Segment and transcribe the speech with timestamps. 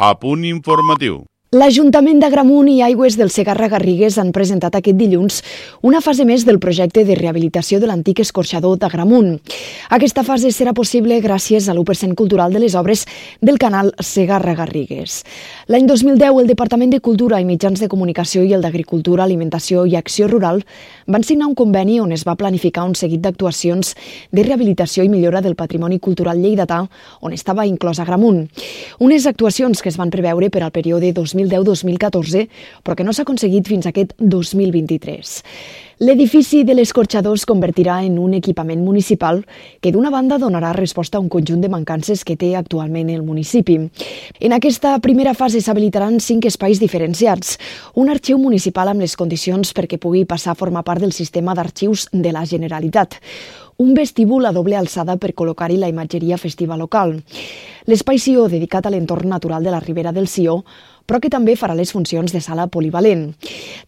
[0.00, 1.24] A punt informatiu.
[1.48, 5.38] L'Ajuntament d'Agramunt i Aigües del Segarra Garrigues han presentat aquest dilluns
[5.80, 9.38] una fase més del projecte de rehabilitació de l'antic escorxador d'Agramunt.
[9.96, 13.06] Aquesta fase serà possible gràcies a l'1% cultural de les obres
[13.40, 15.22] del canal Segarra Garrigues.
[15.72, 19.96] L'any 2010, el Departament de Cultura i Mitjans de Comunicació i el d'Agricultura, Alimentació i
[19.96, 20.60] Acció Rural
[21.06, 23.94] van signar un conveni on es va planificar un seguit d'actuacions
[24.36, 26.84] de rehabilitació i millora del patrimoni cultural lleidatà,
[27.24, 28.50] on estava inclòs Agramunt.
[29.00, 32.48] Unes actuacions que es van preveure per al període 2010 2010-2014,
[32.82, 35.42] però que no s'ha aconseguit fins aquest 2023.
[35.98, 39.40] L'edifici de l'escorxador es convertirà en un equipament municipal
[39.82, 43.80] que d'una banda donarà resposta a un conjunt de mancances que té actualment el municipi.
[44.38, 47.56] En aquesta primera fase s'habilitaran cinc espais diferenciats,
[47.98, 52.06] un arxiu municipal amb les condicions perquè pugui passar a formar part del sistema d'arxius
[52.12, 53.18] de la Generalitat,
[53.78, 57.18] un vestíbul a doble alçada per col·locar-hi la imatgeria festiva local.
[57.90, 60.64] L'espai Sió, dedicat a l'entorn natural de la Ribera del Sió,
[61.08, 63.30] però que també farà les funcions de sala polivalent.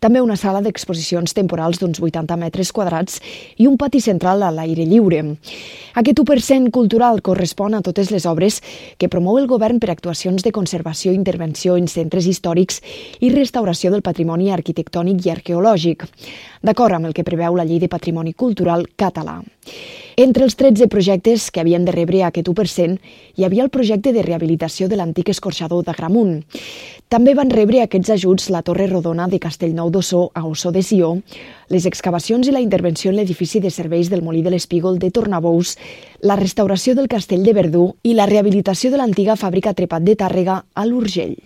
[0.00, 3.20] També una sala d'exposicions temporals d'uns 80 metres quadrats
[3.60, 5.20] i un pati central a l'aire lliure.
[6.00, 8.62] Aquest 1% cultural correspon a totes les obres
[8.96, 12.80] que promou el govern per actuacions de conservació i intervenció en centres històrics
[13.20, 16.06] i restauració del patrimoni arquitectònic i arqueològic,
[16.62, 19.42] d'acord amb el que preveu la Llei de Patrimoni Cultural català.
[20.20, 22.98] Entre els 13 projectes que havien de rebre aquest 1%,
[23.40, 26.34] hi havia el projecte de rehabilitació de l'antic escorxador de Gramunt.
[27.08, 31.14] També van rebre aquests ajuts la Torre Rodona de Castellnou d'Ossó a Ossó de Sió,
[31.72, 35.78] les excavacions i la intervenció en l'edifici de serveis del Molí de l'Espígol de Tornabous,
[36.20, 40.66] la restauració del castell de Verdú i la rehabilitació de l'antiga fàbrica Trepat de Tàrrega
[40.74, 41.38] a l'Urgell.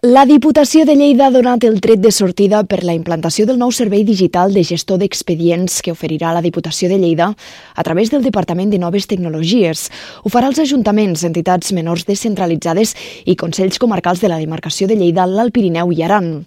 [0.00, 3.72] La Diputació de Lleida ha donat el tret de sortida per la implantació del nou
[3.74, 7.32] servei digital de gestor d'expedients que oferirà la Diputació de Lleida
[7.74, 9.88] a través del Departament de Noves Tecnologies.
[10.22, 12.94] Ho farà els ajuntaments, entitats menors descentralitzades
[13.26, 16.46] i consells comarcals de la demarcació de Lleida, l'Alt Pirineu i Aran.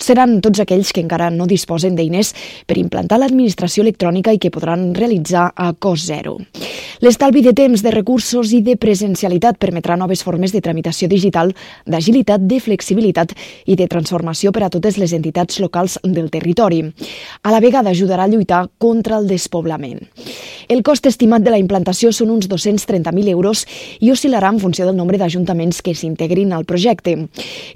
[0.00, 2.32] Seran tots aquells que encara no disposen d'eines
[2.64, 6.38] per implantar l'administració electrònica i que podran realitzar a cost zero.
[7.04, 11.52] L'estalvi de temps, de recursos i de presencialitat permetrà noves formes de tramitació digital,
[11.84, 16.82] d'agilitat, de flexibilitat i de transformació per a totes les entitats locals del territori.
[17.42, 20.00] A la vegada ajudarà a lluitar contra el despoblament.
[20.68, 23.62] El cost estimat de la implantació són uns 230.000 euros
[24.02, 27.14] i oscil·larà en funció del nombre d'ajuntaments que s'integrin al projecte.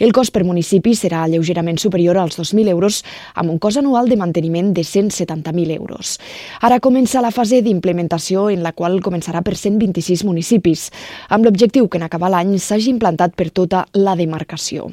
[0.01, 3.05] El cost per municipi serà lleugerament superior als 2.000 euros,
[3.35, 6.19] amb un cost anual de manteniment de 170.000 euros.
[6.61, 10.91] Ara comença la fase d'implementació en la qual començarà per 126 municipis,
[11.29, 14.91] amb l'objectiu que en acabar l'any s'hagi implantat per tota la demarcació.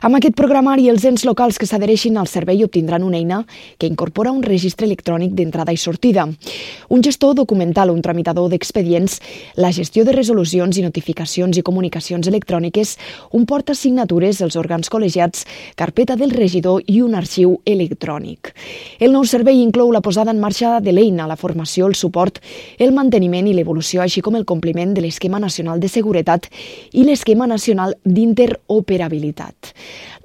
[0.00, 3.42] Amb aquest programari, els ens locals que s'adhereixin al servei obtindran una eina
[3.76, 6.24] que incorpora un registre electrònic d'entrada i sortida,
[6.88, 9.18] un gestor documental, un tramitador d'expedients,
[9.60, 12.94] la gestió de resolucions i notificacions i comunicacions electròniques,
[13.36, 15.44] un porta-signatures, els òrgans col·legiats,
[15.76, 18.54] carpeta del regidor i un arxiu electrònic.
[19.00, 22.40] El nou servei inclou la posada en marxa de l'eina, la formació, el suport,
[22.78, 26.48] el manteniment i l'evolució, així com el compliment de l'Esquema Nacional de Seguretat
[26.92, 29.29] i l'Esquema Nacional d'Interoperabilitat.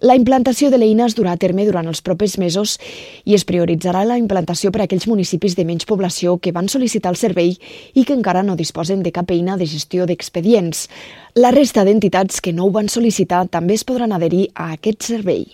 [0.06, 2.76] La implantació de l'eina es durà a terme durant els propers mesos
[3.24, 7.14] i es prioritzarà la implantació per a aquells municipis de menys població que van sol·licitar
[7.14, 7.56] el servei
[7.94, 10.88] i que encara no disposen de cap eina de gestió d'expedients.
[11.36, 15.46] La resta d'entitats que no ho van sol·licitar també es podran adherir a aquest servei.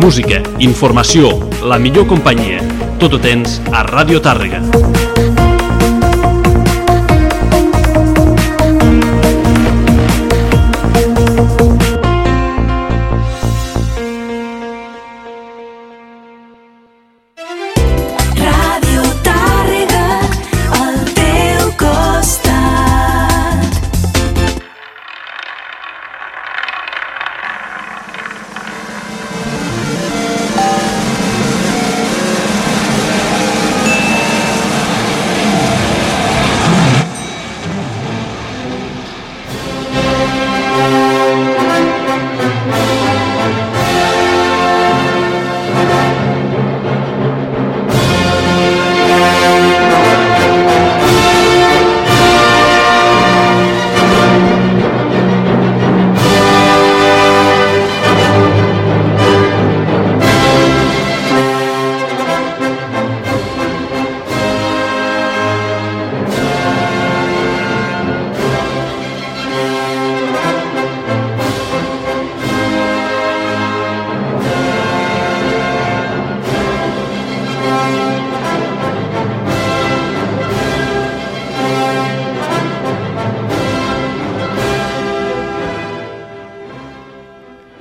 [0.00, 1.28] Música, informació,
[1.62, 2.64] la millor companyia.
[2.98, 4.89] Tot ho tens a Ràdio Tàrrega.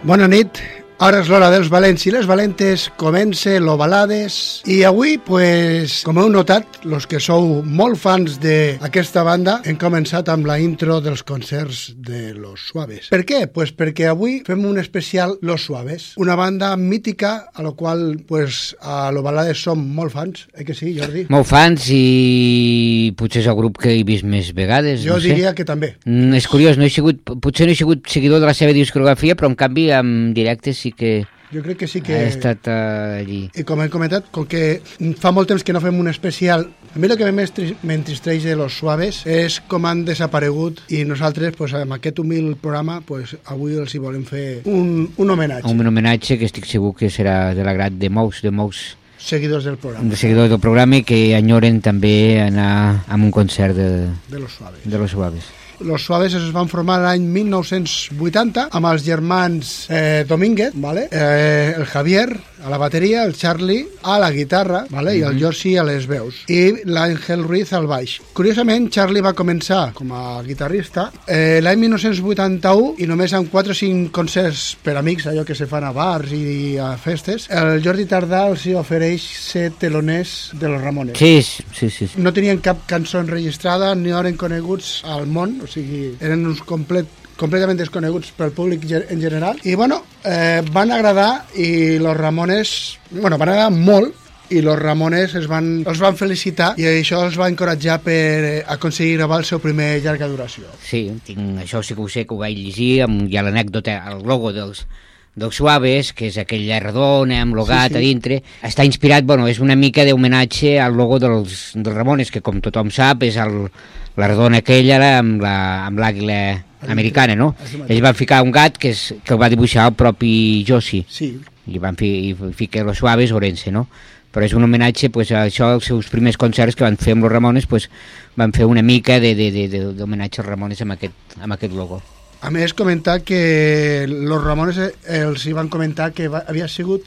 [0.10, 0.58] Bona nit.
[1.06, 4.34] Ara és l'hora dels valents i les valentes, comença l'Ovalades
[4.68, 10.28] i avui, pues, com heu notat, los que sou molt fans d'aquesta banda, hem començat
[10.34, 12.19] amb la intro dels concerts de
[12.50, 13.10] Los Suaves.
[13.14, 13.44] Per què?
[13.54, 18.76] Pues perquè avui fem un especial Los Suaves, una banda mítica a la qual pues,
[18.82, 21.28] a l'Ovalades som molt fans, eh que sí, Jordi?
[21.30, 25.04] Molt fans i potser és el grup que he vist més vegades.
[25.06, 25.34] Jo no sé.
[25.34, 25.94] diria que també.
[26.06, 29.38] Mm, és curiós, no he sigut, potser no he sigut seguidor de la seva discografia,
[29.38, 32.14] però en canvi en directe sí que Jo crec que sí que...
[32.14, 33.40] he estat uh, allí.
[33.58, 34.82] I com he comentat, com que
[35.18, 38.78] fa molt temps que no fem un especial, a mi el que m'entristeix de los
[38.78, 43.96] suaves és com han desaparegut i nosaltres, pues, amb aquest humil programa, pues, avui els
[43.96, 45.70] hi volem fer un, un homenatge.
[45.74, 49.76] Un homenatge que estic segur que serà de l'agrat de molts, de molts Seguidors del
[49.76, 53.90] programa, de seguidors del programa que enyoren també anar a un concert de,
[54.32, 54.86] de los suaves.
[54.86, 55.50] de los suaves.
[55.82, 61.08] Los Suaves es van formar l'any 1980 amb els germans eh, Domínguez, vale?
[61.12, 62.30] eh, el Javier
[62.60, 65.14] a la bateria, el Charlie a la guitarra vale?
[65.16, 68.18] i el Jorsi a les veus i l'Àngel Ruiz al baix.
[68.36, 73.78] Curiosament, Charlie va començar com a guitarrista eh, l'any 1981 i només amb 4 o
[73.80, 78.04] 5 concerts per amics, allò que se fan a bars i a festes, el Jordi
[78.12, 82.08] Tardà els hi ofereix ser teloners de los Ramones Sí, sí, sí.
[82.10, 82.10] sí.
[82.20, 87.10] no tenien cap cançó enregistrada ni eren coneguts al món, o sigui, eren uns complet,
[87.40, 89.60] completament desconeguts pel públic en general.
[89.64, 95.36] I, bueno, eh, van agradar i los Ramones, bueno, van agradar molt i los Ramones
[95.38, 99.46] es van, els van felicitar i això els va encoratjar per eh, aconseguir gravar el
[99.46, 100.66] seu primer llarga duració.
[100.82, 104.00] Sí, tinc, això sí que ho sé, que ho vaig llegir, amb, hi ha l'anècdota,
[104.10, 104.88] el logo dels,
[105.36, 107.98] dels Suaves, que és aquella redona amb Sí, el gat sí.
[107.98, 112.42] a dintre, està inspirat, bueno, és una mica d'homenatge al logo dels, dels Ramones, que
[112.42, 113.70] com tothom sap és el,
[114.18, 117.56] la redona aquella la- amb la- amb l'àguila americana, no?
[117.88, 121.38] Ells van ficar un gat que, és, que el va dibuixar el propi Josi, Sí,
[121.68, 123.88] i van fi, i ficar los Suaves Orense, no?
[124.32, 127.24] però és un homenatge pues, a això, als seus primers concerts que van fer amb
[127.24, 127.90] los Ramones, pues,
[128.38, 131.74] van fer una mica de- de- de- de- d'homenatge als Ramones amb aquest, amb aquest
[131.74, 132.02] logo.
[132.42, 134.92] A més, comentar que los Ramones eh,
[135.26, 137.04] els hi van comentar que va, havia sigut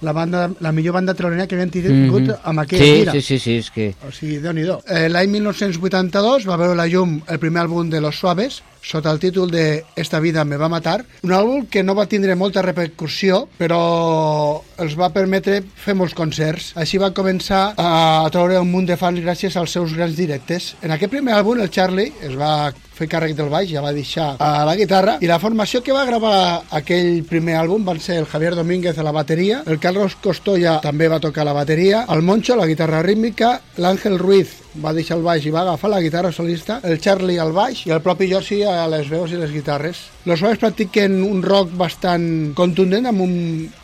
[0.00, 2.36] la, banda, la millor banda telonera que havien tingut Mhm.
[2.42, 3.12] amb aquella sí, gira.
[3.12, 3.94] Sí, sí, sí, és que...
[4.08, 8.00] O sigui, déu nhi eh, L'any 1982 va veure la llum el primer àlbum de
[8.00, 11.94] Los Suaves, sota el títol de Esta vida me va matar, un àlbum que no
[11.94, 16.72] va tindre molta repercussió, però els va permetre fer molts concerts.
[16.80, 20.74] Així va començar a treure un munt de fans gràcies als seus grans directes.
[20.82, 24.34] En aquest primer àlbum, el Charlie es va fer càrrec del baix, ja va deixar
[24.36, 26.34] a la guitarra, i la formació que va gravar
[26.76, 31.08] aquell primer àlbum van ser el Javier Domínguez a la bateria, el Carlos Costoya també
[31.08, 35.24] va tocar la bateria, el Moncho a la guitarra rítmica, l'Àngel Ruiz va deixar el
[35.24, 38.60] baix i va agafar la guitarra solista, el Charlie al baix i el propi Josi
[38.68, 40.04] a les veus i les guitarres.
[40.28, 43.32] Los Suaves practiquen un rock bastant contundent amb un,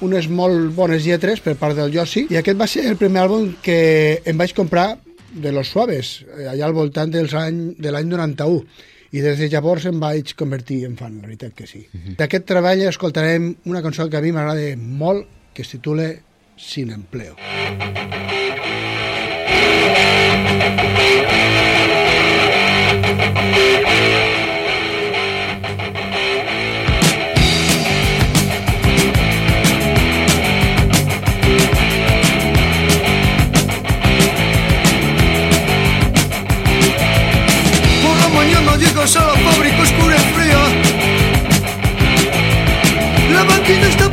[0.04, 3.56] unes molt bones lletres per part del Josi i aquest va ser el primer àlbum
[3.62, 4.96] que em vaig comprar
[5.36, 8.62] de Los Suaves, eh, allà al voltant dels any, de l'any 91
[9.12, 11.86] i des de llavors em vaig convertir en fan, la veritat que sí.
[12.18, 16.10] D'aquest treball escoltarem una cançó que a mi m'agrada molt, que es titula
[16.56, 17.36] Sin empleo.
[23.36, 23.85] Por
[39.06, 40.58] mañana llegas a la fábrica oscura y fría.
[43.32, 44.10] La máquina está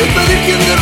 [0.00, 0.79] Gitmedik indir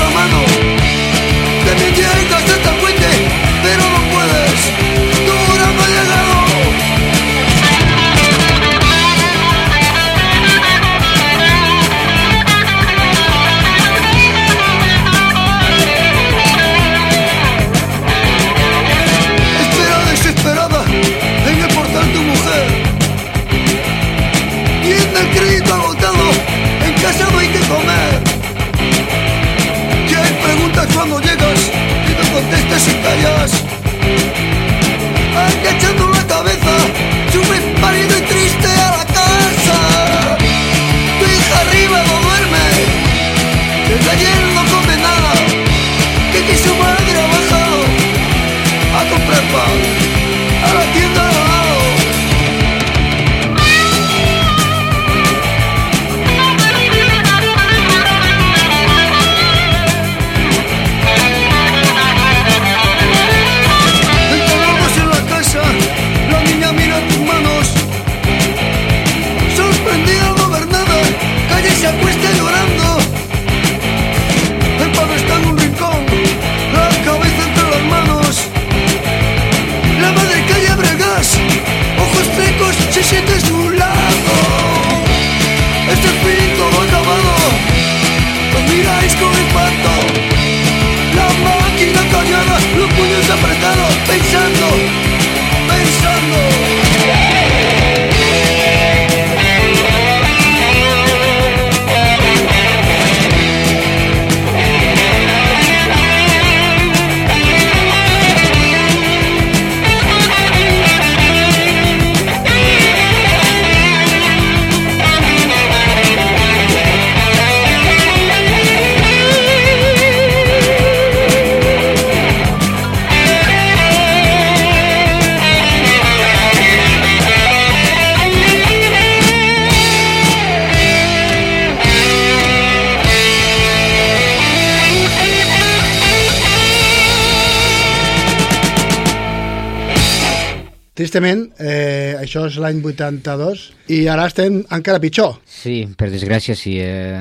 [141.08, 143.62] Tristament, eh, això és l'any 82
[143.96, 145.38] i ara estem encara pitjor.
[145.48, 146.74] Sí, per desgràcia, sí.
[146.84, 147.16] Eh,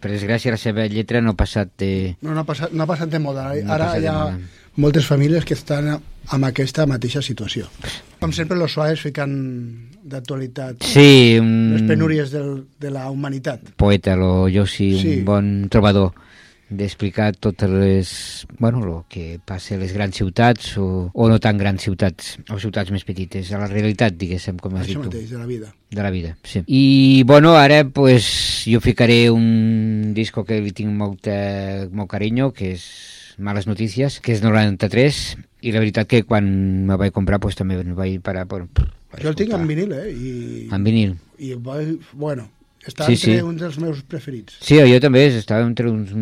[0.00, 2.16] per desgràcia, la seva lletra no ha passat de...
[2.24, 3.50] No, no, ha, passat, no ha passat de moda.
[3.60, 4.16] No ha Ara hi ha
[4.80, 7.68] moltes famílies que estan amb aquesta mateixa situació.
[8.22, 9.36] Com sempre, los suaves ficant
[10.02, 13.60] d'actualitat Sí, les un penúries del, de la humanitat.
[13.76, 15.18] poeta, lo, jo sí, Sí.
[15.18, 16.14] un bon trobador
[16.70, 18.46] d'explicar totes les...
[18.58, 22.58] Bueno, el que passa a les grans ciutats o, o no tan grans ciutats, o
[22.58, 25.04] ciutats més petites, a la realitat, diguéssim, com has Això dit tu.
[25.10, 25.72] mateix, de la vida.
[25.90, 26.64] de la vida, sí.
[26.66, 32.72] I, bueno, ara, pues, jo ficaré un disco que li tinc molta, molt carinyo, que
[32.74, 32.88] és
[33.38, 36.46] Males Notícies, que és 93, i la veritat que quan
[36.88, 38.64] me vaig comprar, pues, també em vaig parar per...
[38.66, 40.10] per Jo el tinc en vinil, eh?
[40.10, 41.14] I, En vinil.
[41.38, 42.48] i vaig, bueno,
[42.92, 43.40] està Sí, entre sí.
[43.46, 44.58] un dels meus preferits.
[44.60, 46.12] Sí, jo també, estava entre uns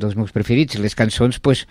[0.00, 0.78] dels meus preferits.
[0.82, 1.66] Les cançons, pues,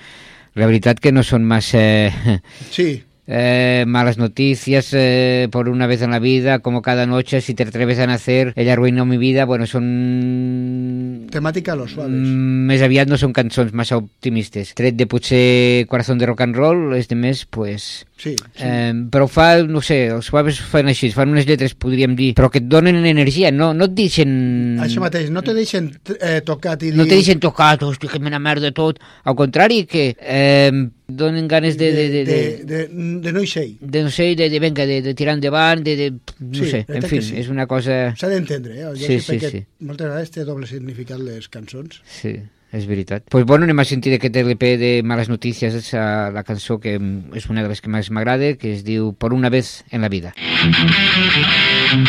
[0.56, 1.82] la veritat que no són massa...
[2.74, 7.54] Sí, Eh, malas noticias eh, por una vez en la vida, como cada noche, si
[7.54, 12.12] te atreves a nacer, ella arruinó mi vida, bueno, són temàtica los suaves.
[12.12, 14.74] Mm, més aviat no són cançons massa optimistes.
[14.76, 18.04] Tret de potser Corazón de rock and roll, les de més, pues...
[18.24, 18.64] Sí, sí.
[18.64, 22.48] Eh, però fa, no sé, els suaves fan així, fan unes lletres, podríem dir, però
[22.54, 24.32] que et donen energia, no, no et deixen...
[24.80, 25.90] Això mateix, no te deixen
[26.22, 27.10] eh, tocat i No dir...
[27.12, 29.02] te deixen tocat, hòstia, que me merda tot.
[29.28, 30.72] Al contrari, que eh,
[31.08, 31.92] donen ganes de...
[31.92, 33.68] de, de, de, de, de, de no hi ser.
[33.82, 36.86] de no sé, de, de, venga, de, de tirar endavant, de, de no Sí, sé,
[36.88, 37.36] en fi, sí.
[37.44, 38.14] és una cosa...
[38.16, 38.88] S'ha d'entendre, eh?
[38.96, 39.66] Jo sí, sí, sí.
[39.84, 42.00] Moltes vegades té doble significat les cançons.
[42.08, 42.38] Sí,
[42.74, 43.24] és veritat.
[43.30, 46.02] Pues bueno, anem a sentir aquest LP de Males Notícies, és eh,
[46.34, 49.34] la cançó que mm, és una de les que més m'agrada, que es diu Por
[49.34, 50.34] una vez en la vida.
[50.34, 52.03] Por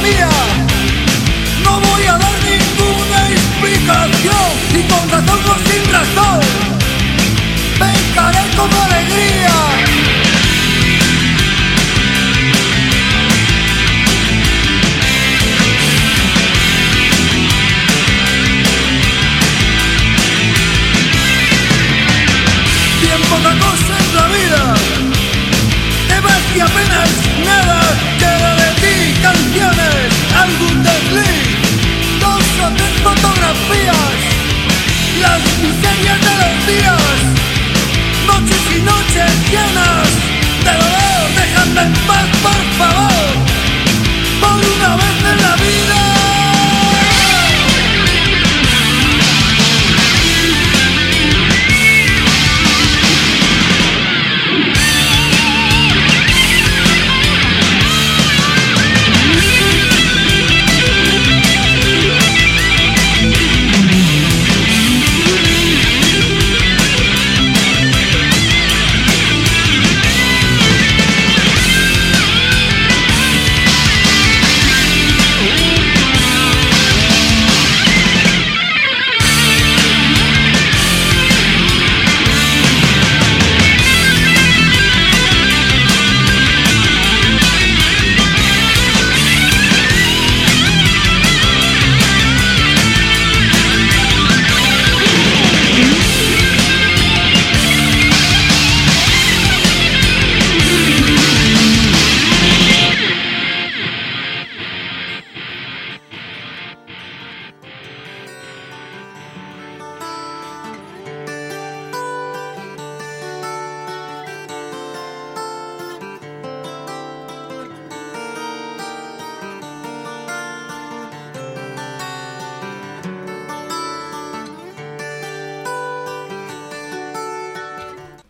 [0.00, 0.47] mía,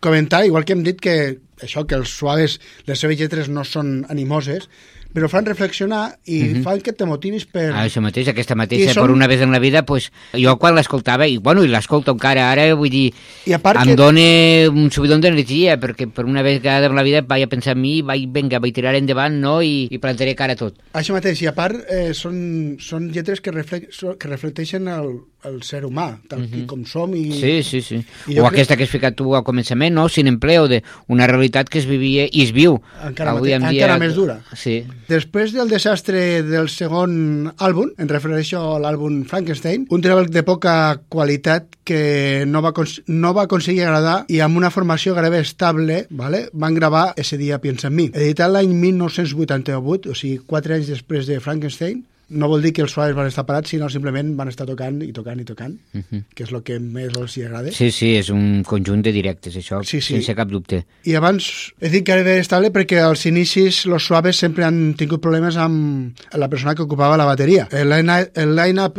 [0.00, 1.16] comentar, igual que hem dit que
[1.62, 4.68] això, que els suaves, les seves lletres no són animoses,
[5.14, 6.62] però fan reflexionar i mm -hmm.
[6.62, 7.72] fan que te motivis per...
[7.72, 10.56] Ah, això mateix, aquesta mateixa, I són- per una vegada en la vida, pues, jo
[10.58, 13.12] quan l'escoltava, i bueno, i l'escolto encara ara, vull dir,
[13.46, 17.02] I a part em que- dona un subidon d'energia, perquè per una vegada en la
[17.02, 20.34] vida vaig a pensar en mi, vaig, venga, vaig tirar endavant, no?, i, i plantaré
[20.34, 20.74] cara a tot.
[20.92, 25.62] Això mateix, i a part eh, són, són lletres que, refle que reflecteixen el, el
[25.62, 26.66] ser humà, tal mm -hmm.
[26.66, 27.32] com som i...
[27.32, 27.94] Sí, sí, sí.
[28.26, 31.26] I O crec- aquesta que has ficat tu al començament, no?, sin empleo, de una
[31.26, 32.80] realitat que es vivia i es viu.
[33.04, 34.40] Encara avui mate- en encara més dura.
[34.54, 34.84] Sí.
[35.08, 40.74] Després del desastre del segon àlbum, en refereixo a l'àlbum Frankenstein, un treball de poca
[41.08, 42.74] qualitat que no va,
[43.08, 46.42] no va aconseguir agradar i amb una formació gairebé estable vale?
[46.52, 48.10] van gravar Ese dia piensa en mi.
[48.12, 52.92] Editat l'any 1988, o sigui, quatre anys després de Frankenstein, no vol dir que els
[52.92, 56.22] suaves van estar parats, sinó simplement van estar tocant i tocant i tocant, uh -huh.
[56.34, 57.70] que és el que més els hi agrada.
[57.72, 60.14] Sí, sí, és un conjunt de directes, això, Sí, sí.
[60.14, 60.84] sense cap dubte.
[61.04, 65.20] I abans he dit que era estable perquè als inicis los suaves sempre han tingut
[65.20, 67.68] problemes amb la persona que ocupava la bateria.
[67.70, 68.98] El line- line-up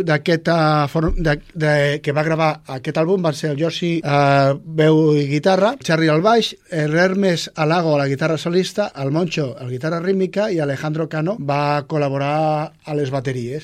[1.54, 6.10] de, que va gravar aquest àlbum van ser el Josi eh, veu i guitarra, Charlie
[6.10, 10.50] al baix, el Hermes Alago a la guitarra solista, el Moncho a la guitarra rítmica
[10.52, 13.19] i Alejandro Cano va col·laborar a les bateries.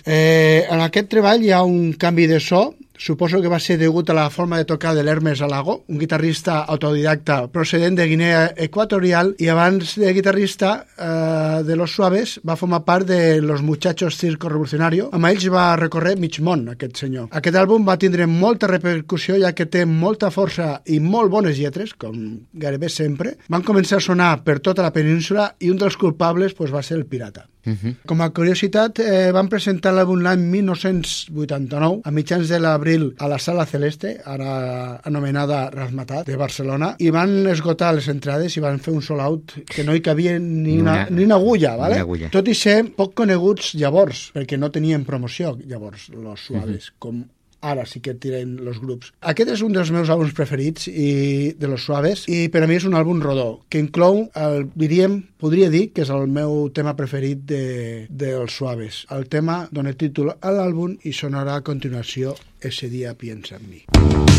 [0.06, 4.10] Eh, en aquest treball hi ha un canvi de so Suposo que va ser degut
[4.10, 9.34] a la forma de tocar de l'Hermes Alago, un guitarrista autodidacta procedent de Guinea Equatorial
[9.44, 14.50] i abans de guitarrista eh, de Los Suaves va formar part de Los Muchachos Circo
[14.50, 15.10] Revolucionario.
[15.12, 17.28] Amb ells va recórrer mig món, aquest senyor.
[17.36, 21.94] Aquest àlbum va tindre molta repercussió ja que té molta força i molt bones lletres,
[22.00, 22.16] com
[22.54, 23.36] gairebé sempre.
[23.52, 26.96] Van començar a sonar per tota la península i un dels culpables pues, va ser
[27.02, 27.50] el Pirata.
[27.66, 27.96] Uh -huh.
[28.06, 33.40] Com a curiositat, eh, van presentar l'àlbum l'any 1989, a mitjans de l'abril, a la
[33.40, 38.94] Sala Celeste, ara anomenada Rasmatat, de Barcelona, i van esgotar les entrades i van fer
[38.94, 41.96] un sold-out que no hi cabia ni Ni una, una- ni una agulla, ¿vale?
[41.96, 42.30] una agulla.
[42.30, 47.24] tot i ser poc coneguts llavors, perquè no tenien promoció llavors, los suaves, com
[47.66, 49.12] ara sí que tiren los grups.
[49.26, 52.78] Aquest és un dels meus àlbums preferits i de los suaves i per a mi
[52.80, 56.96] és un àlbum rodó que inclou, el, diríem, podria dir que és el meu tema
[56.98, 57.66] preferit de,
[58.10, 59.04] dels suaves.
[59.16, 63.84] El tema dona títol a l'àlbum i sonarà a continuació Ese dia piensa en mi.
[63.94, 64.35] Ese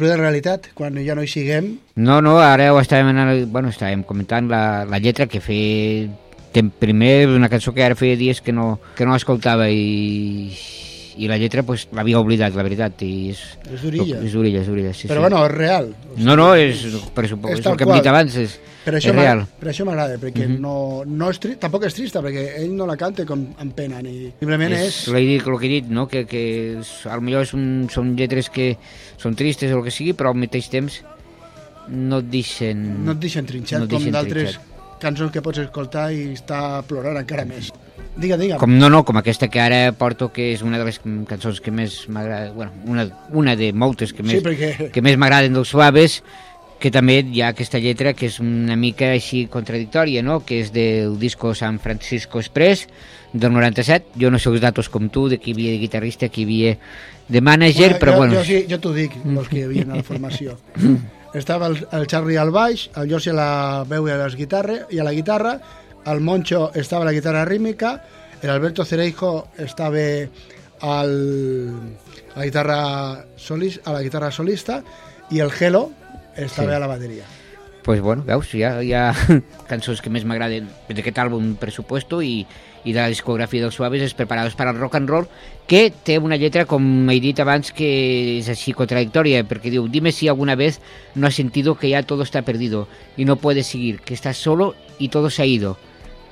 [0.00, 3.44] cruda realitat, quan ja no hi siguem, No, no, ara ho estàvem, anal...
[3.52, 6.08] bueno, estàvem comentant la, la lletra que feia
[6.80, 10.50] primer una cançó que ara feia dies que no, que no escoltava i,
[11.20, 13.04] i la lletra pues, l'havia oblidat, la veritat.
[13.04, 14.18] I és, És d'orilla.
[14.24, 15.26] És d'orilla, és d'orilla, sí, però sí.
[15.28, 15.92] bueno, és real.
[16.16, 16.82] No, no, és,
[17.14, 19.42] per suposo, És és el que hem dit abans, és, Per és això m'ha- real.
[19.60, 20.60] per això m'agrada, perquè Mhm.
[20.60, 21.56] no, no és tri...
[21.60, 24.32] tampoc és trista, perquè ell no la canta com amb pena, ni...
[24.40, 24.86] Simplement és...
[24.86, 26.06] És, l'he dit, el que he dit, no?
[26.08, 26.42] que, que
[26.80, 28.76] és, potser és un, són lletres que
[29.20, 31.02] són tristes o el que sigui, però al mateix temps
[31.88, 33.04] no et deixen...
[33.04, 34.98] no et deixen trinxat, no et com deixen d'altres trinxat.
[35.00, 37.70] cançons que pots escoltar i està plorant encara més.
[38.20, 38.56] Digue, digue.
[38.58, 41.70] Com, no, no, com aquesta que ara porto, que és una de les cançons que
[41.70, 44.90] més m'agrada, bueno, una, una de moltes que Sí, més, perquè...
[44.92, 46.22] que més m'agraden dels suaves,
[46.80, 50.40] que també hi ha aquesta lletra que és una mica així contradictòria, no?
[50.46, 52.88] que és del disco San Francisco Express
[53.32, 56.46] del 97, jo no sé els datos com tu, de qui havia de guitarrista, qui
[56.48, 56.74] havia
[57.30, 60.00] de manager, però jo, bueno, Jo, sí, jo t'ho dic, els que hi havia a
[60.00, 60.56] la formació.
[61.40, 63.50] Estava el, el Charlie al baix, el Josi a la
[63.86, 65.60] veu i a, les guitarra, i a la guitarra,
[66.10, 68.00] el Moncho estava a la guitarra rítmica,
[68.42, 70.00] el Alberto Cereijo estava
[70.80, 71.14] al,
[72.34, 72.80] a, la guitarra
[73.36, 74.80] solis, a la guitarra solista
[75.30, 75.90] i el Gelo
[76.36, 76.74] estava Sí.
[76.76, 77.24] a la bateria.
[77.82, 79.14] pues bueno, veus, hi ha, hi ha
[79.70, 82.44] cançons que més m'agraden d'aquest àlbum Presupuesto i,
[82.84, 85.26] i de la discografia dels Suaves és Preparados para el Rock and Roll
[85.66, 90.12] que té una lletra, com he dit abans, que és així contradictòria, perquè diu dime
[90.12, 90.80] si alguna vez
[91.14, 94.74] no has sentido que ya todo está perdido y no puedes seguir, que estás solo
[94.98, 95.78] y todo se ha ido.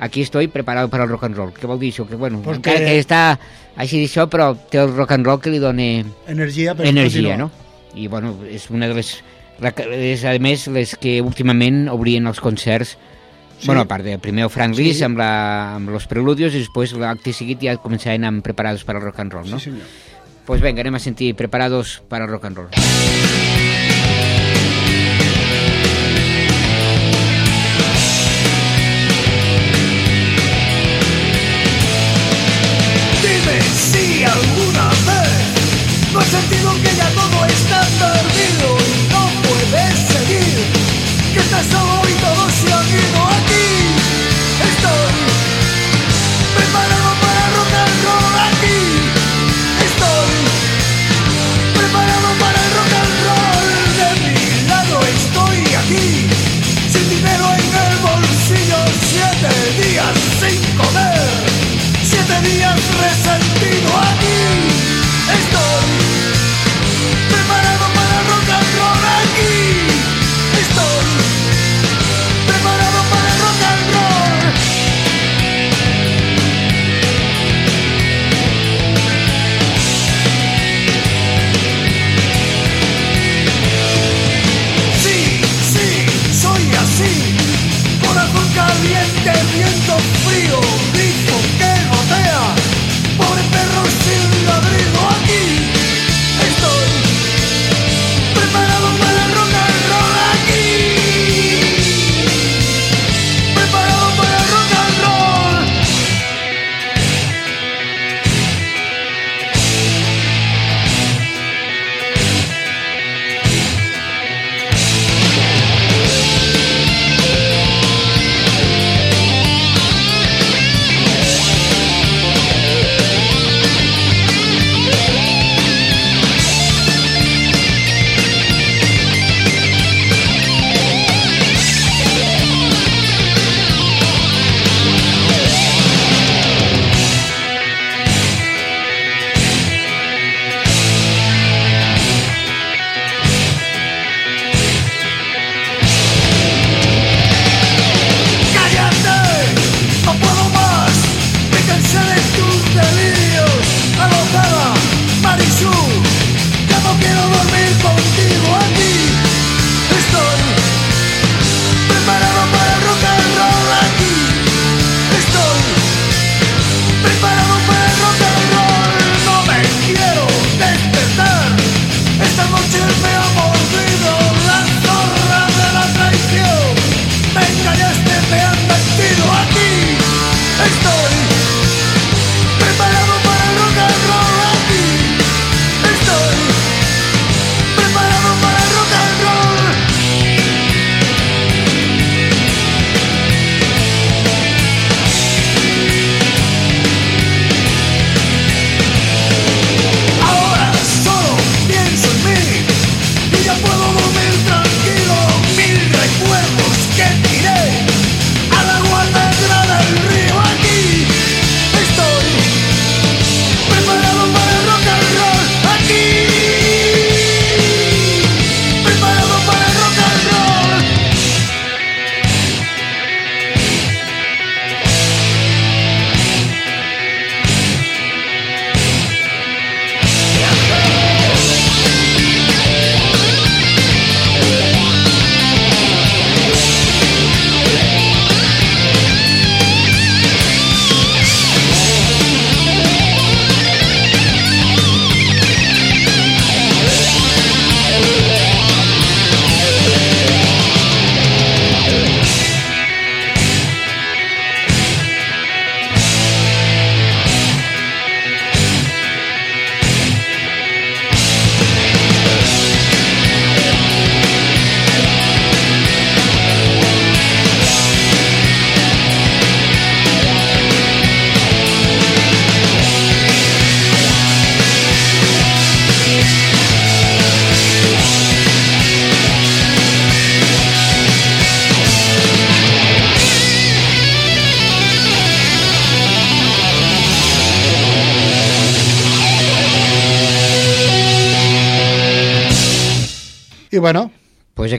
[0.01, 1.51] Aquí estoy preparado para el rock and roll.
[1.55, 2.07] Què vol dir això?
[2.07, 3.39] Que, bueno, Pues encara que- que està
[3.75, 7.39] així d'això, però té el rock and roll que li dona Energia per energia, continuar.
[7.39, 7.51] no?
[7.95, 9.17] I, bueno, és una de les...
[9.59, 12.97] És, a més, les que últimament obrien els concerts
[13.59, 13.67] Sí.
[13.67, 14.85] Bueno, a part de primer el Frank Sí.
[14.85, 19.01] Lis amb, la, amb los preludios i després l'acte seguit ja començaven amb Preparados para
[19.01, 19.59] el rock and roll, no?
[19.59, 19.87] Sí, senyor.
[20.47, 22.71] Pues venga, anem a sentir Preparados para el rock and roll.
[33.23, 38.78] Dime si alguna vez no has sentido que ya todo está perdido
[41.59, 43.28] Que estás solo y todo se ha ido aquí.
[89.33, 90.61] Caliente, viento frío,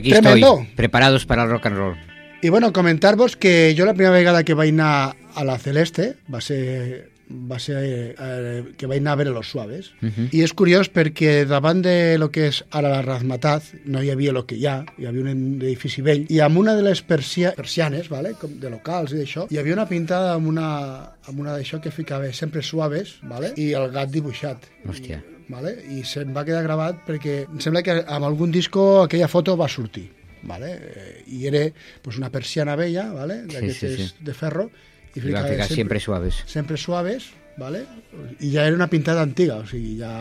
[0.00, 0.58] aquí Tremendo.
[0.60, 1.96] estoy, preparados para el rock and roll.
[2.42, 6.40] i bueno, comentar-vos que jo la primera vegada que vaig anar a la Celeste va
[6.40, 10.30] ser va ser eh, que vaig anar a veure Los Suaves Mhm.
[10.32, 14.32] i és curiós perquè davant de lo que és ara la Razmataz no hi havia
[14.32, 17.52] el que hi ha, hi havia un edifici vell i amb una de les persia,
[17.54, 18.32] persianes vale?
[18.40, 20.66] com de locals i d'això hi havia una pintada amb una,
[21.28, 23.52] amb una d'això que ficava sempre suaves vale?
[23.56, 25.22] i el gat dibuixat Hòstia.
[25.50, 25.74] Vale?
[25.90, 29.68] i se'm va quedar gravat perquè em sembla que amb algun disco aquella foto va
[29.68, 30.08] sortir
[30.42, 30.72] vale?
[30.78, 31.66] Eh, i era
[32.02, 33.42] pues, una persiana vella vale?
[33.50, 34.24] d'aquestes sí, sí.
[34.24, 34.70] de ferro
[35.14, 36.44] i I va ficar sempre suaves.
[36.46, 37.84] sempre suaves, ¿vale?
[38.38, 40.12] i ja era una pintada antiga, o sigui, ja,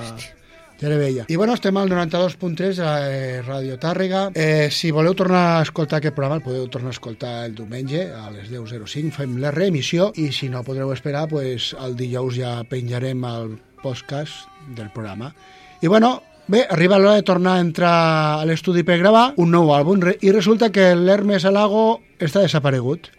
[0.80, 1.26] ja era vella.
[1.28, 4.30] I bueno, estem al 92.3 a eh, Radio Tàrrega.
[4.34, 8.08] Eh, si voleu tornar a escoltar aquest programa, el podeu tornar a escoltar el diumenge
[8.10, 12.56] a les 10.05, fem la reemissió, i si no podreu esperar, pues, el dijous ja
[12.70, 15.34] penjarem el podcast del programa.
[15.82, 17.89] I bueno, Bé, arriba l'hora de tornar a entrar
[18.42, 23.12] a l'estudi per gravar un nou àlbum i resulta que l'Hermes Alago està desaparegut.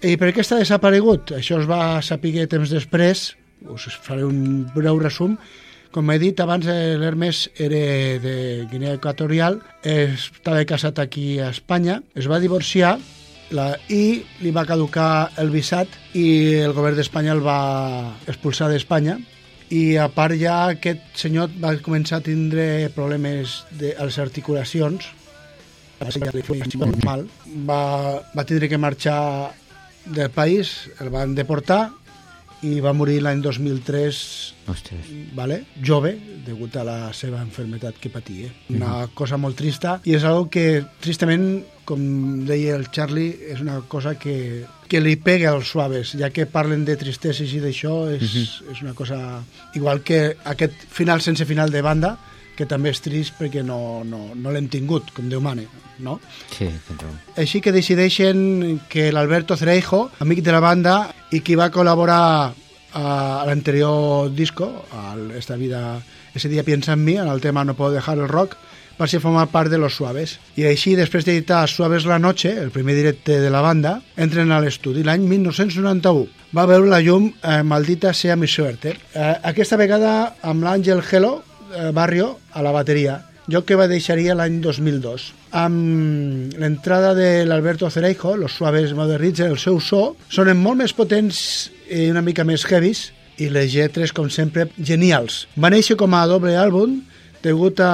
[0.00, 1.34] I per què està desaparegut?
[1.36, 3.34] Això es va saber temps després,
[3.68, 5.36] us faré un breu resum.
[5.92, 7.82] Com he dit abans, eh, l'Hermes era
[8.24, 12.94] de Guinea Equatorial, estava casat aquí a Espanya, es va divorciar
[13.52, 17.60] la, i li va caducar el visat i el govern d'Espanya el va
[18.24, 19.18] expulsar d'Espanya
[19.72, 25.08] i a part ja aquest senyor va començar a tindre problemes de, a les articulacions.
[27.68, 27.82] Va,
[28.34, 29.18] va tindre que marxar
[30.04, 31.82] del país, el van deportar
[32.62, 34.18] i va morir l'any 2003
[34.70, 35.10] Ostres.
[35.34, 35.62] vale?
[35.82, 36.14] jove,
[36.46, 38.50] degut a la seva enfermetat que patia.
[38.70, 42.02] Una cosa molt trista i és algo que, tristament, com
[42.46, 46.86] deia el Charlie, és una cosa que, que li pega als suaves, ja que parlen
[46.86, 48.36] de tristesa i d'això, és,
[48.70, 49.18] és una cosa...
[49.74, 52.16] Igual que aquest final sense final de banda,
[52.62, 55.66] que també és trist perquè no, no, no l'hem tingut, com Déu mane,
[55.98, 56.18] no?
[56.54, 57.12] Sí, raó.
[57.42, 60.96] Així que decideixen que l'Alberto Cereijo, amic de la banda
[61.34, 62.22] i qui va col·laborar
[62.92, 63.04] a,
[63.48, 66.02] l'anterior disco, a Esta vida,
[66.34, 68.56] ese día piensa en mí, en el tema No puedo dejar el rock,
[69.00, 70.38] va ser formar part de Los Suaves.
[70.54, 74.60] I així, després d'editar Suaves la noche, el primer directe de la banda, entren a
[74.62, 76.28] l'estudi l'any 1991.
[76.54, 78.94] Va veure la llum eh, Maldita sea mi suerte.
[79.14, 81.32] Eh, aquesta vegada amb l'Àngel eh,
[81.92, 83.20] Barrio, a la bateria,
[83.50, 85.30] jo que va deixaria l'any 2002.
[85.58, 91.70] Amb l'entrada de l'Alberto Cereijo, los suaves modernitzen el seu so, sonen molt més potents
[91.90, 93.10] i una mica més heavies,
[93.40, 95.46] i les lletres, com sempre, genials.
[95.58, 97.00] Va néixer com a doble àlbum,
[97.42, 97.92] degut a,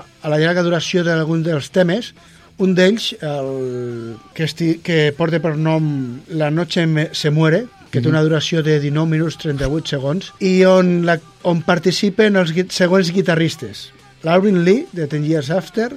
[0.00, 2.14] a la llarga duració d'alguns dels temes,
[2.60, 6.84] un d'ells, el que, esti, que porta per nom La noche
[7.16, 11.62] se muere, que té una duració de 19 minuts 38 segons, i on, la, on
[11.66, 13.88] participen els següents guitarristes.
[14.22, 15.90] L'Alvin Lee, de Ten Years After,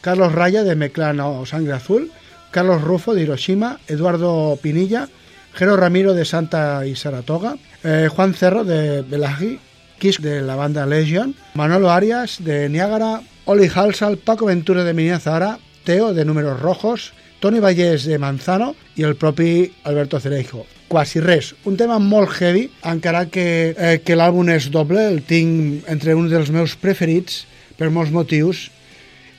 [0.00, 2.10] Carlos Raya, de Meclano Sangre Azul,
[2.50, 5.08] Carlos Rufo, de Hiroshima, Eduardo Pinilla,
[5.54, 9.58] Jero Ramiro, de Santa y Saratoga, eh, Juan Cerro, de Belagi,
[9.98, 15.20] Kiss, de la banda Legion, Manolo Arias, de Niágara, Oli Halsal, Paco Ventura, de Minia
[15.20, 20.64] Zahara, Teo, de Números Rojos, Toni Vallès, de Manzano, i el propi Alberto Cereijo.
[20.88, 21.54] Quasi res.
[21.64, 26.28] Un tema molt heavy, encara que, eh, que l'àlbum és doble, el tinc entre un
[26.30, 27.44] dels meus preferits,
[27.78, 28.68] per molts motius,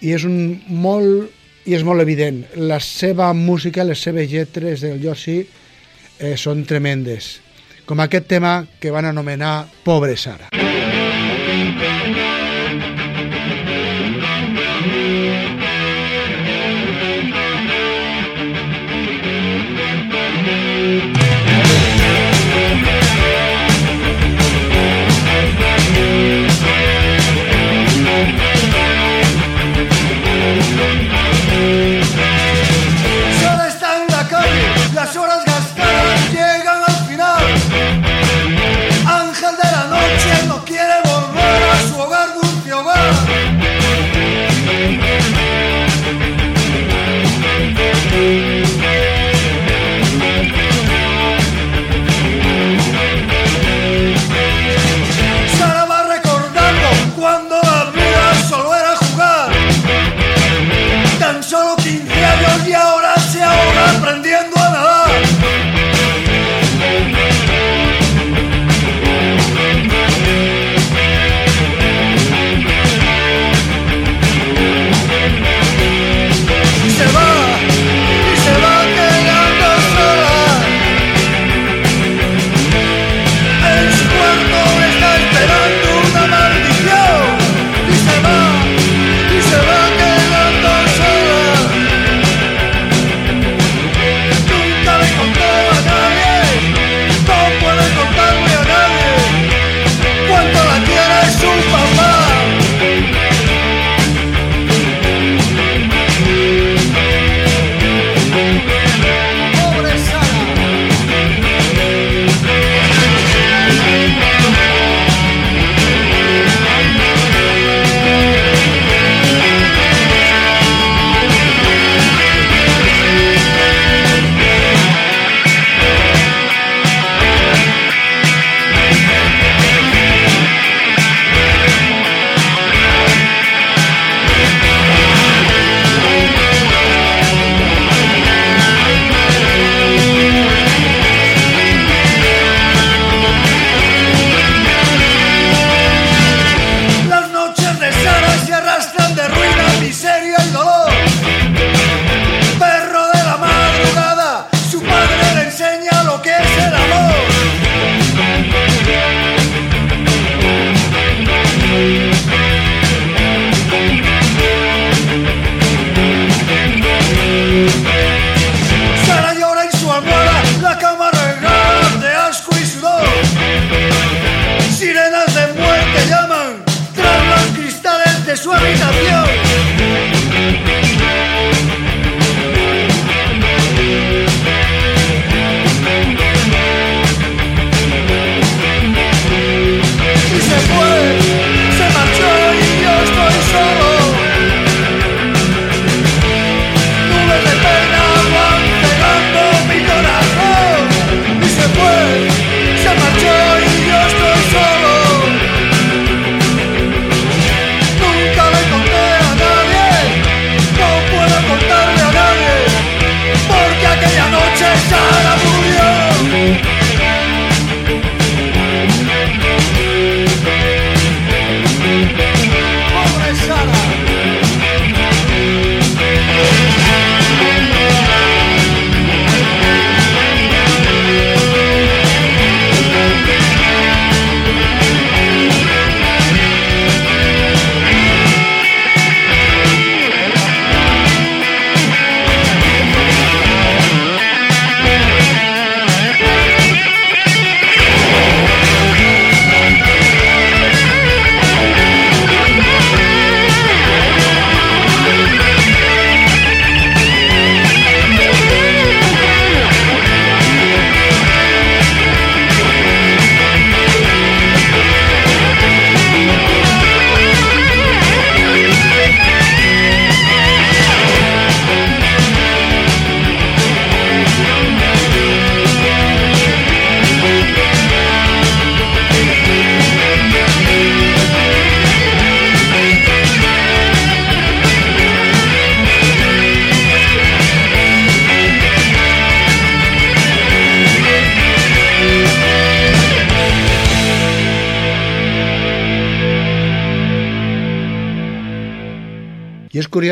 [0.02, 1.32] i és un molt
[1.66, 2.44] i és molt evident.
[2.56, 7.40] La seva música, les seves lletres del Yossi eh, són tremendes.
[7.86, 10.50] Com aquest tema que van anomenar Pobre Sara.
[10.52, 10.65] Sara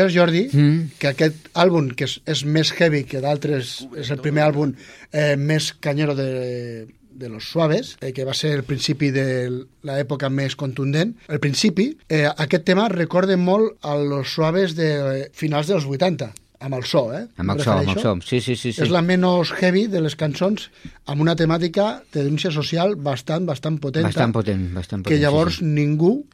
[0.04, 0.90] Curiós, Jordi, Mm.
[0.98, 4.74] que aquest àlbum, que és, és més heavy que d'altres, és el primer àlbum
[5.12, 9.48] eh, més canyero de, de los suaves, eh, que va ser el principi de
[9.82, 11.14] l'època més contundent.
[11.28, 14.90] El principi, eh, aquest tema recorda molt a los suaves de
[15.22, 17.24] eh, finals dels 80, amb el so, eh?
[17.36, 18.14] Amb el so, amb el so.
[18.24, 18.72] Sí, sí, sí.
[18.72, 18.82] sí.
[18.82, 20.68] És la menys heavy de les cançons
[21.06, 25.08] amb una temàtica de denúncia social bastant, bastant potenta Bastant potent, bastant potent.
[25.16, 26.33] que llavors Sí, ningú sí.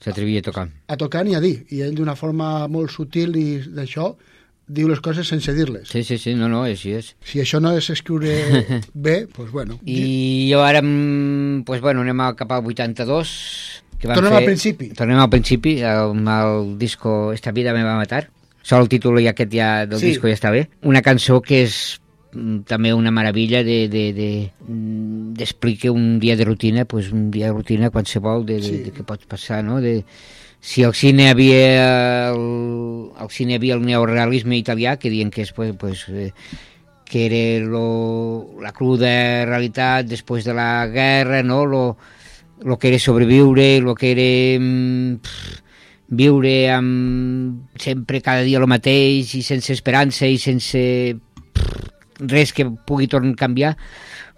[0.00, 0.68] S'atrevia a tocar.
[0.88, 4.14] a tocar ni a dir i ell d'una forma molt sutil i d'això
[4.70, 7.14] diu les coses sense dir-les Sí, sí, sí, no, no, així és.
[7.26, 8.32] si això no és escriure
[8.94, 13.82] bé, doncs bueno I jo ara, mm, pues bueno, anem cap al 82.
[14.00, 14.38] Que van Tornem fer...
[14.40, 14.88] al principi.
[14.96, 18.30] Tornem al principi, amb el disco Esta vida me va matar.
[18.62, 20.06] Sol el títol i aquest ja del Sí.
[20.14, 20.70] disco ja està bé.
[20.82, 21.99] Una cançó que és
[22.66, 27.52] també una meravella de, de, de, mm, un dia de rutina, pues un dia de
[27.52, 28.76] rutina qualsevol de, de, Sí.
[28.84, 29.80] de què pot passar, no?
[29.80, 30.04] De,
[30.60, 35.52] si al cine havia el, al cine havia el neorealisme italià que diuen que és
[35.52, 36.32] pues, pues, eh,
[37.04, 41.64] que era lo, la cruda realitat després de la guerra, no?
[41.66, 41.96] Lo,
[42.62, 45.62] lo que era sobreviure, lo que era mm, pff,
[46.10, 50.80] viure amb sempre cada dia el mateix i sense esperança i sense
[52.20, 53.76] res que pugui tornar a canviar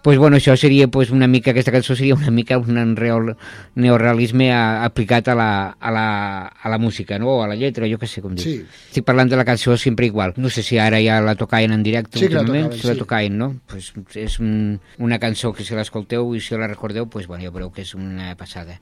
[0.03, 3.37] pues bueno, això seria pues, una mica, aquesta cançó seria una mica un real,
[3.76, 7.39] neorealisme a, aplicat a la, a, la, a la música, no?
[7.39, 8.43] o a la lletra, jo què sé com dir.
[8.43, 8.57] Sí.
[8.91, 10.35] Estic parlant de la cançó sempre igual.
[10.37, 12.89] No sé si ara ja la tocaven en directe Sí que la últimament, tocaven, si
[12.89, 13.05] la sí.
[13.07, 13.51] tocaven, no?
[13.70, 17.55] Pues és un, una cançó que si l'escolteu i si la recordeu, pues bueno, ja
[17.55, 18.80] veureu que és una passada.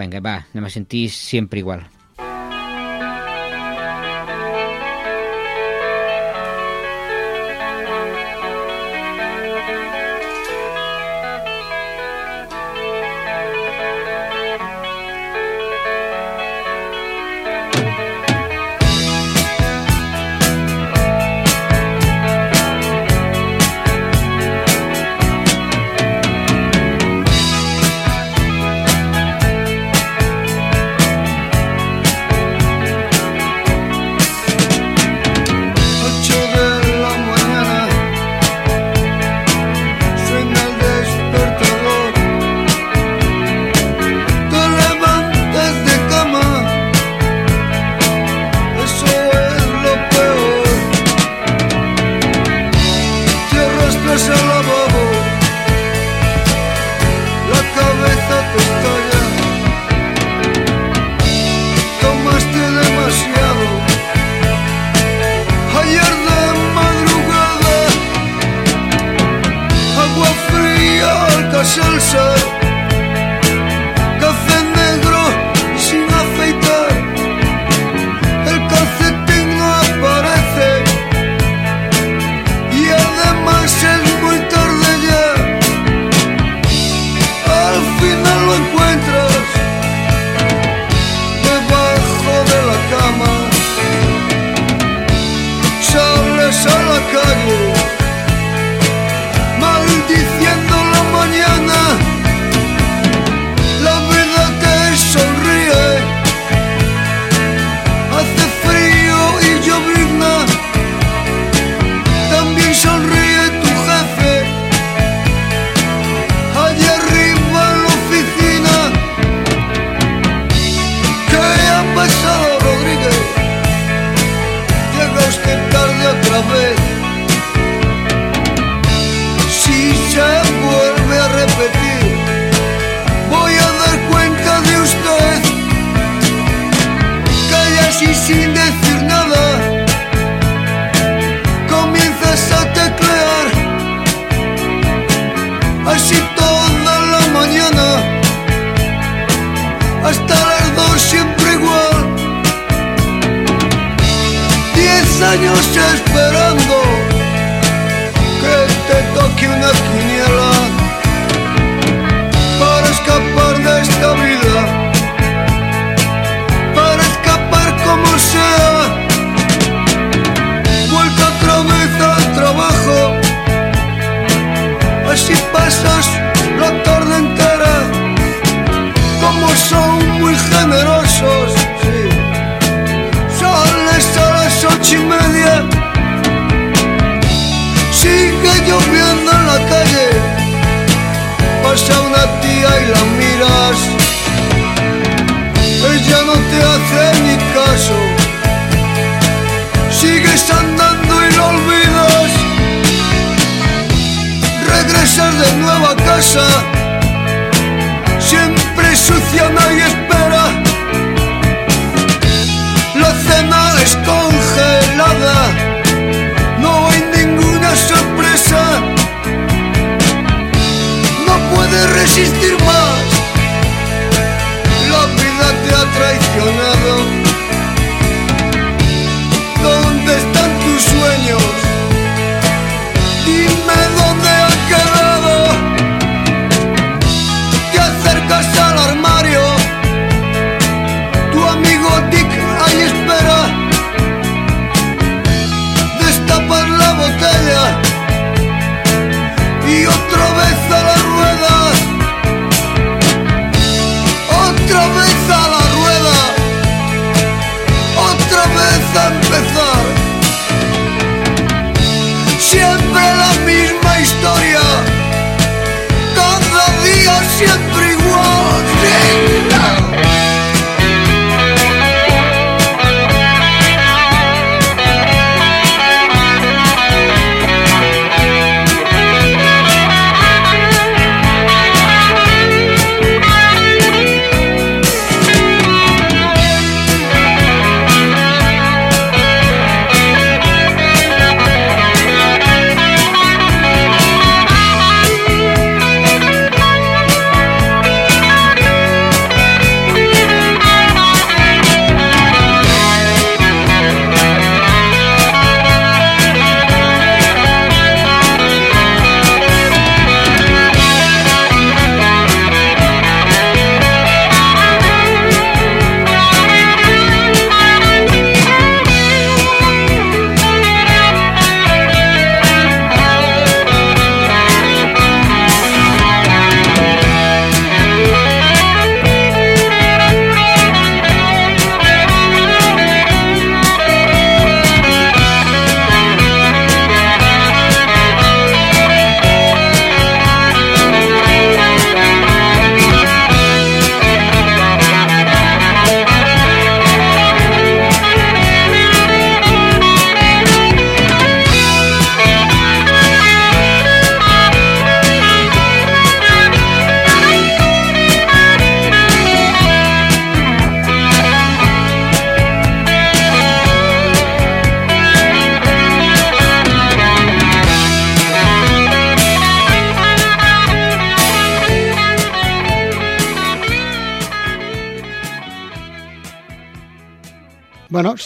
[0.00, 1.84] Vinga, va, anem a sentir sempre igual.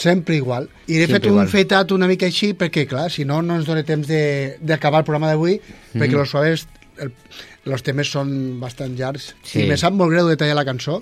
[0.07, 0.69] Sempre igual.
[0.87, 1.47] I he Sempre fet un igual.
[1.51, 5.05] feitat una mica així perquè, clar, si no, no ens dona temps de- d'acabar el
[5.05, 5.59] programa d'avui,
[5.93, 6.17] perquè Mhm.
[6.21, 7.11] los suaves, el,
[7.65, 9.35] los temes són bastant llargs.
[9.43, 9.63] Sí.
[9.65, 11.01] I me sap molt greu detallar la cançó,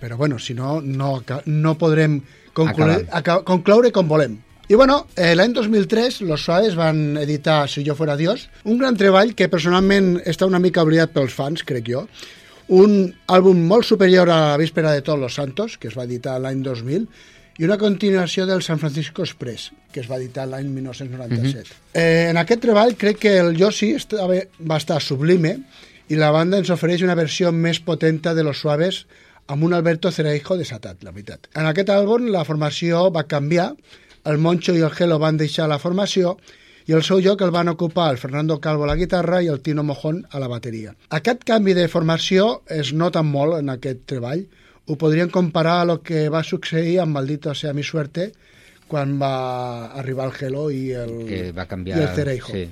[0.00, 4.38] però bueno, si no, no, no podrem concloure, aca, concloure com volem.
[4.68, 8.96] I bueno, eh, l'any 2003 los Suaves van editar Si jo fuera Dios, un gran
[8.96, 12.08] treball que personalment està una mica oblidat pels fans, crec jo,
[12.68, 16.38] un àlbum molt superior a la víspera de Todos los Santos, que es va editar
[16.42, 17.06] l'any 2000,
[17.58, 21.70] i una continuació del San Francisco Express, que es va editar l'any 1997.
[21.94, 25.56] eh, en aquest treball crec que el Yossi estava, va estar sublime
[26.08, 29.06] i la banda ens ofereix una versió més potenta de Los Suaves
[29.48, 31.48] amb un Alberto Cereijo desatat, la veritat.
[31.54, 33.72] En aquest àlbum la formació va canviar,
[34.26, 36.36] el Moncho i el Gelo van deixar la formació
[36.86, 39.60] i el seu lloc el van ocupar el Fernando Calvo a la guitarra i el
[39.60, 40.94] Tino Mojón a la bateria.
[41.10, 44.46] Aquest canvi de formació es nota molt en aquest treball.
[44.86, 48.32] Ho podríem comparar a lo que va succeir amb Maldito sea mi suerte
[48.86, 52.52] quan va arribar el Gelo i el, Que va canviar, i el Cereijo.
[52.52, 52.68] sí.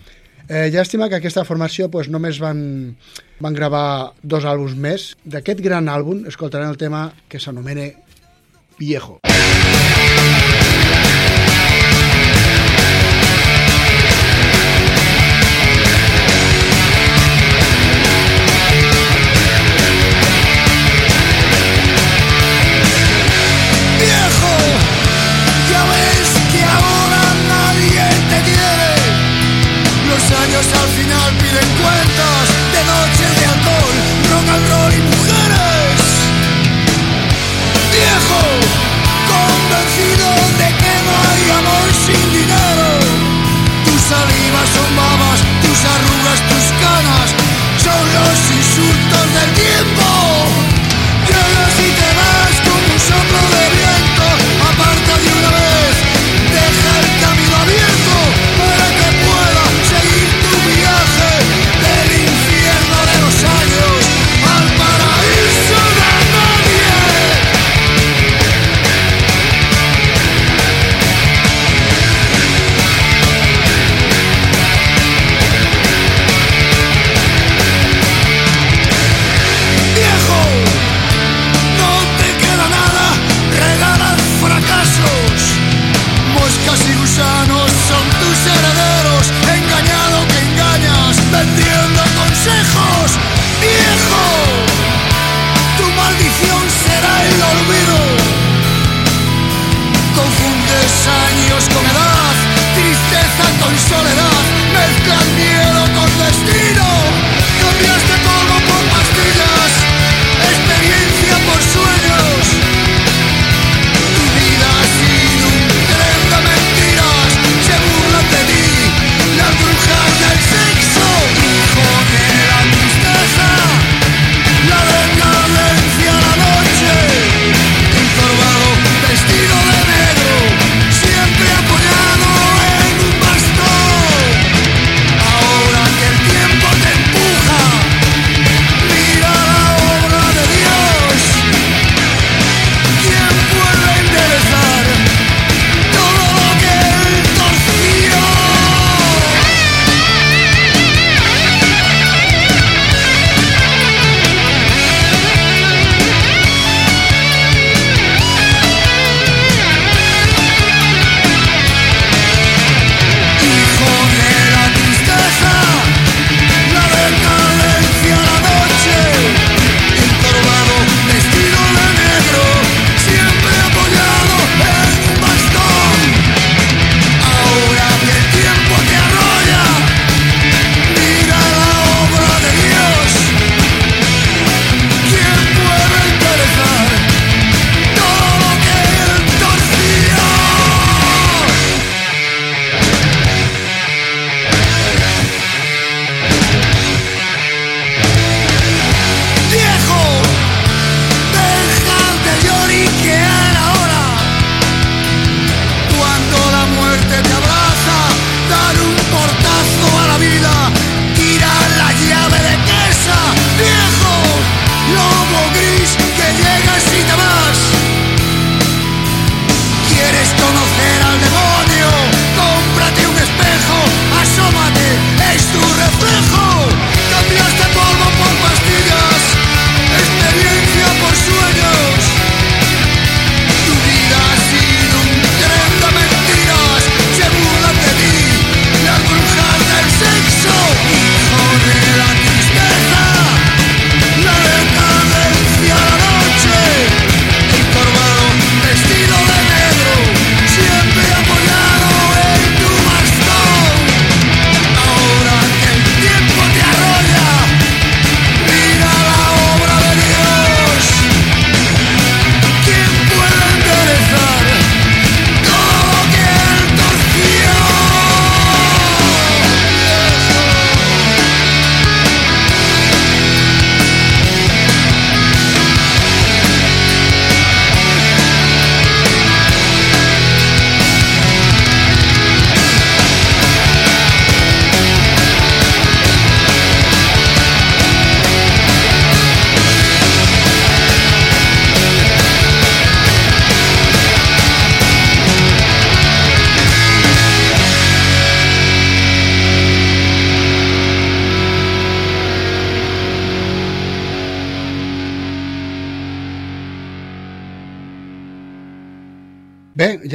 [0.47, 2.97] Eh, llàstima que aquesta formació pues, només van,
[3.41, 5.07] van gravar dos àlbums més.
[5.25, 7.89] D'aquest gran àlbum escoltarem el tema que s'anomena
[8.79, 9.21] Viejo.
[9.25, 9.34] Viejo,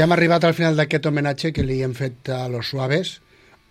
[0.09, 3.19] hem arribat al final d'aquest homenatge que li hem fet a los suaves,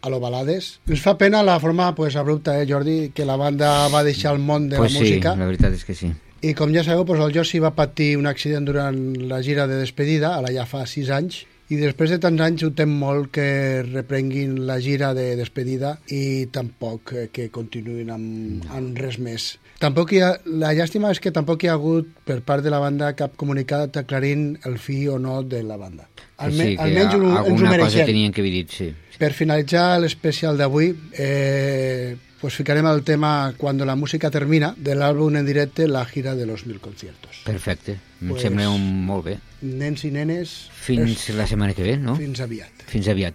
[0.07, 0.79] a los balades.
[0.87, 4.39] Ens fa pena la forma pues, abrupta, eh, Jordi, que la banda va deixar el
[4.39, 5.35] món de pues la sí, música.
[5.35, 6.13] la veritat és que sí.
[6.47, 9.81] I com ja sabeu, pues, el Jossi va patir un accident durant la gira de
[9.83, 13.49] despedida, ara ja fa sis anys, i després de tants anys ho tem molt que
[13.85, 19.51] reprenguin la gira de despedida i tampoc eh, que continuïn amb, amb res més.
[19.79, 22.81] Tampoc hi ha, la llàstima és que tampoc hi ha hagut per part de la
[22.83, 26.09] banda cap comunicat aclarint el fi o no de la banda.
[26.39, 28.09] Alme, sí, que almenys ho, ens ho alguna cosa mereixem.
[28.11, 28.89] tenien que haver dit, sí.
[29.19, 35.37] Per finalitzar l'especial d'avui, eh, pues ficarem el tema Cuando la música termina, de l'àlbum
[35.37, 37.43] en directe La gira de los mil conciertos.
[37.45, 39.39] Perfecte, em Pues- sembla un, molt bé.
[39.63, 42.15] Nens i nenes, Fins la setmana que ve, no?
[42.17, 42.71] fins aviat.
[42.87, 43.35] Fins aviat.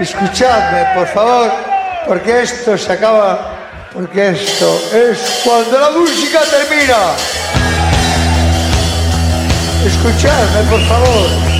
[0.00, 1.50] Escuchadme, por favor,
[2.06, 7.16] porque esto se acaba, porque esto es cuando la música termina.
[9.86, 11.51] Escuchadme, por favor.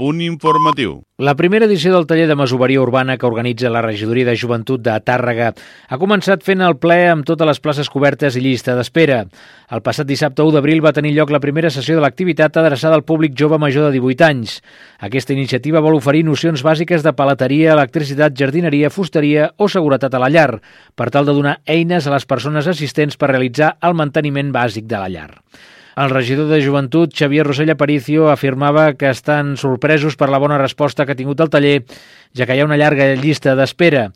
[0.00, 1.02] Punt informatiu.
[1.20, 4.94] La primera edició del taller de masoveria urbana que organitza la Regidoria de Joventut de
[5.04, 9.18] Tàrrega ha començat fent el ple amb totes les places cobertes i llista d'espera.
[9.68, 13.04] El passat dissabte 1 d'abril va tenir lloc la primera sessió de l'activitat adreçada al
[13.04, 14.54] públic jove major de 18 anys.
[15.04, 20.32] Aquesta iniciativa vol oferir nocions bàsiques de palateria, electricitat, jardineria, fusteria o seguretat a la
[20.32, 20.62] llar,
[20.96, 25.04] per tal de donar eines a les persones assistents per realitzar el manteniment bàsic de
[25.04, 25.30] la llar.
[26.00, 31.04] El regidor de Joventut, Xavier Rosell Aparicio, afirmava que estan sorpresos per la bona resposta
[31.04, 31.82] que ha tingut el taller,
[32.32, 34.06] ja que hi ha una llarga llista d'espera.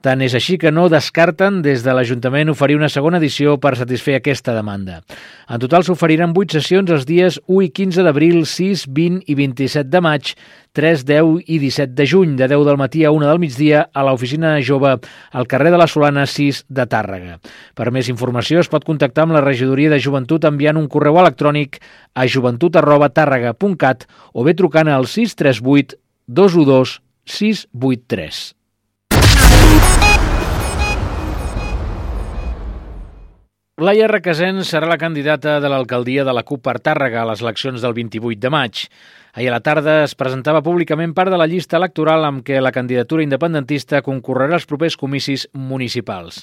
[0.00, 4.14] Tant és així que no descarten des de l'Ajuntament oferir una segona edició per satisfer
[4.16, 5.02] aquesta demanda.
[5.44, 9.90] En total s'oferiran 8 sessions els dies 1 i 15 d'abril, 6, 20 i 27
[9.92, 10.30] de maig,
[10.72, 14.04] 3, 10 i 17 de juny, de 10 del matí a 1 del migdia, a
[14.06, 17.36] l'oficina jove al carrer de la Solana 6 de Tàrrega.
[17.76, 21.76] Per més informació es pot contactar amb la regidoria de joventut enviant un correu electrònic
[22.14, 28.59] a joventut arroba tàrrega.cat o bé trucant al 638 212 683.
[33.80, 37.80] Laia Requesens serà la candidata de l'alcaldia de la CUP per Tàrrega a les eleccions
[37.80, 38.82] del 28 de maig.
[39.32, 42.72] Ahir a la tarda es presentava públicament part de la llista electoral amb què la
[42.74, 46.40] candidatura independentista concorrerà als propers comicis municipals.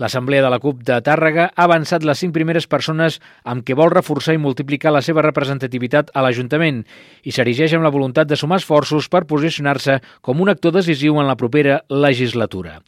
[0.00, 3.92] L'Assemblea de la CUP de Tàrrega ha avançat les cinc primeres persones amb què vol
[3.92, 6.80] reforçar i multiplicar la seva representativitat a l'Ajuntament
[7.28, 11.28] i s'erigeix amb la voluntat de sumar esforços per posicionar-se com un actor decisiu en
[11.28, 12.78] la propera legislatura.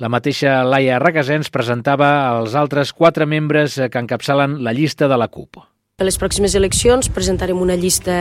[0.00, 5.28] La mateixa Laia Requesens presentava els altres quatre membres que encapçalen la llista de la
[5.28, 5.60] CUP.
[6.00, 8.14] Per les pròximes eleccions presentarem una llista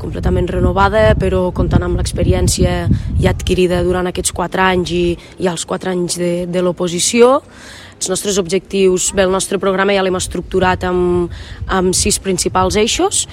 [0.00, 2.70] completament renovada, però comptant amb l'experiència
[3.20, 5.02] ja adquirida durant aquests quatre anys i,
[5.44, 7.42] i els quatre anys de, de l'oposició.
[7.98, 11.36] Els nostres objectius, bé, el nostre programa ja l'hem estructurat amb,
[11.68, 13.26] amb sis principals eixos,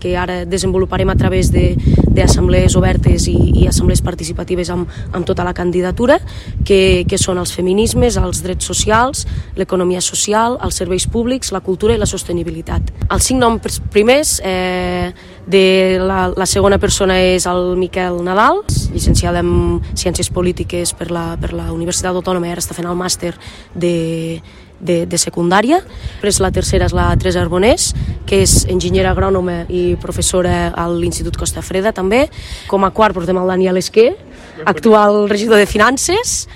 [0.00, 5.54] que ara desenvoluparem a través d'assemblees obertes i, i assemblees participatives amb, amb tota la
[5.56, 6.18] candidatura,
[6.64, 9.26] que, que són els feminismes, els drets socials,
[9.56, 12.92] l'economia social, els serveis públics, la cultura i la sostenibilitat.
[13.10, 15.12] Els cinc noms primers, eh,
[15.46, 21.36] de la, la segona persona és el Miquel Nadal, llicenciada en Ciències Polítiques per la,
[21.40, 23.32] per la Universitat Autònoma i ara està fent el màster
[23.74, 24.40] de,
[24.80, 25.80] de, de secundària.
[26.16, 27.92] Després la tercera és la Teresa Arbonés,
[28.26, 32.26] que és enginyera agrònoma i professora a l'Institut Costa Freda també.
[32.70, 34.12] Com a quart portem el Daniel Esquer,
[34.64, 36.46] actual regidor de Finances,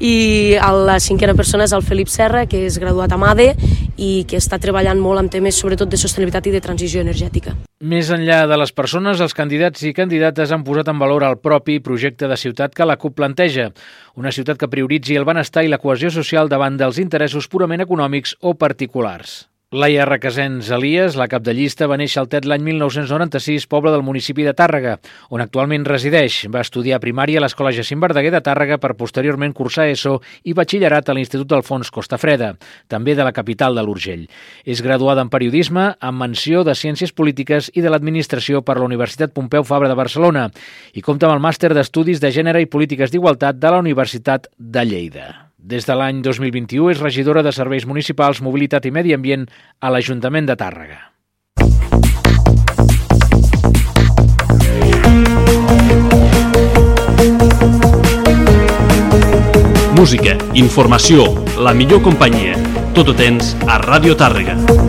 [0.00, 3.52] i la cinquena persona és el Felip Serra, que és graduat a MADE
[3.96, 7.54] i que està treballant molt en temes sobretot de sostenibilitat i de transició energètica.
[7.84, 11.78] Més enllà de les persones, els candidats i candidates han posat en valor el propi
[11.84, 13.70] projecte de ciutat que la CUP planteja.
[14.18, 18.38] Una ciutat que prioritzi el benestar i la cohesió social davant dels interessos purament econòmics
[18.40, 19.44] o particulars.
[19.74, 24.04] Laia Requesens Elias, la cap de llista, va néixer al Tet l'any 1996, poble del
[24.06, 24.92] municipi de Tàrrega,
[25.34, 26.36] on actualment resideix.
[26.46, 31.10] Va estudiar primària a l'Escola Jacint Verdaguer de Tàrrega per posteriorment cursar ESO i batxillerat
[31.10, 32.52] a l'Institut d'Alfons Costafreda,
[32.86, 34.28] també de la capital de l'Urgell.
[34.62, 39.34] És graduada en periodisme, amb menció de Ciències Polítiques i de l'Administració per la Universitat
[39.34, 40.52] Pompeu Fabra de Barcelona
[40.94, 44.86] i compta amb el màster d'Estudis de Gènere i Polítiques d'Igualtat de la Universitat de
[44.86, 45.32] Lleida.
[45.64, 49.46] Des de l'any 2021 és regidora de Serveis Municipals, Mobilitat i Medi Ambient
[49.80, 51.00] a l'Ajuntament de Tàrrega.
[59.96, 62.60] Música, informació, la millor companyia.
[62.92, 64.83] Tot ho tens a Ràdio Tàrrega.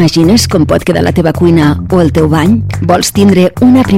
[0.00, 2.54] Imagines com pot quedar la teva cuina o el teu bany?
[2.88, 3.90] Vols tindre una primera